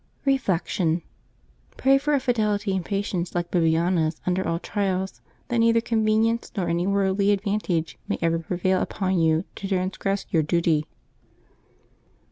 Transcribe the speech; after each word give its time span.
Reflection.— 0.25 1.03
^^Pray 1.77 2.01
for 2.01 2.15
a 2.15 2.19
fidelity 2.19 2.75
and 2.75 2.83
patience 2.83 3.35
like 3.35 3.51
Bibi 3.51 3.73
ana^s 3.73 4.19
under 4.25 4.47
all 4.47 4.57
trials, 4.57 5.21
that 5.49 5.59
neither 5.59 5.79
convenience 5.79 6.51
nor 6.57 6.67
any 6.67 6.87
worldly 6.87 7.29
advantage 7.29 7.99
may 8.07 8.17
ever 8.19 8.39
prevail 8.39 8.81
upon 8.81 9.19
you 9.19 9.45
to 9.55 9.67
transgress 9.67 10.25
your 10.31 10.41
duty. 10.41 10.87